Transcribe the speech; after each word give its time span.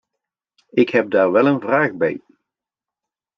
Ik 0.69 0.89
heb 0.89 1.09
daar 1.11 1.31
wel 1.31 1.45
een 1.47 1.59
vraag 1.59 1.91
bij. 1.93 2.21